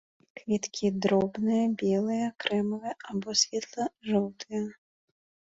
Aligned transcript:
Кветкі 0.39 0.87
дробныя, 1.05 1.67
белыя, 1.83 2.25
крэмавыя 2.45 2.93
або 3.13 3.29
светла-жоўтыя. 3.43 4.63